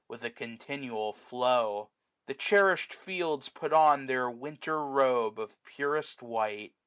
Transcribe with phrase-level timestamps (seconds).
[0.07, 1.91] With a continual flow.
[2.25, 6.73] The cherishM fields Put on their winter robe of purest white.